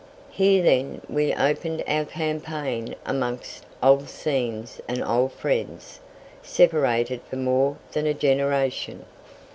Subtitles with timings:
[0.31, 5.99] Here, then, we opened our campaign amongst old scenes and old friends,
[6.41, 9.05] separated for more than a generation.